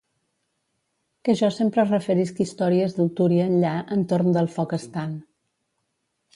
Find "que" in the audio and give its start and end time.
1.27-1.35